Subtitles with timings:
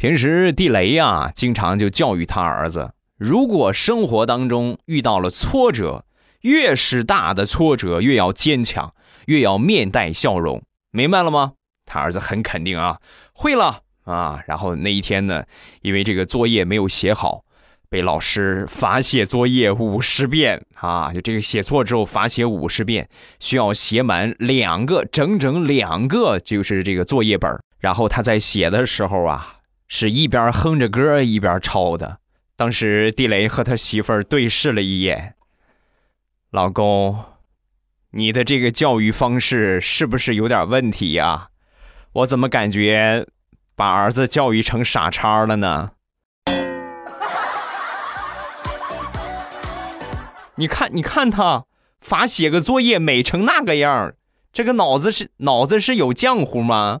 [0.00, 6.06] 平时地雷呀，经常就教育他儿子，如果生活当中遇到了挫折，
[6.40, 8.94] 越是大的挫折，越要坚强，
[9.26, 11.52] 越要面带笑容，明白了吗？
[11.84, 12.96] 他儿子很肯定啊，
[13.34, 14.42] 会了啊。
[14.46, 15.44] 然后那一天呢，
[15.82, 17.44] 因为这个作业没有写好，
[17.90, 23.06] 被老师罚写作业五十遍啊，就这个写错之后罚写五十遍，
[23.38, 27.54] 需要写满两个，整整两个，就是这个作业本。
[27.80, 29.56] 然后他在写的时候啊。
[29.92, 32.18] 是一边哼着歌一边抄的。
[32.54, 35.34] 当时地雷和他媳妇儿对视了一眼，
[36.50, 37.24] 老公，
[38.12, 41.48] 你的这个教育方式是不是有点问题呀？
[42.12, 43.26] 我怎么感觉
[43.74, 45.90] 把儿子教育成傻叉了呢？
[50.54, 51.64] 你看，你看他
[52.00, 54.12] 罚写个作业美成那个样
[54.52, 57.00] 这个脑子是脑子是有浆糊吗？